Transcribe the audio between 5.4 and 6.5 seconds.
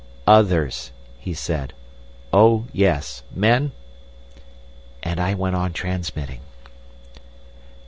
on transmitting."